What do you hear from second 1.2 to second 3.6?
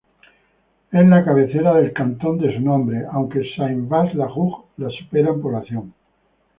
cabecera del cantón de su nombre, aunque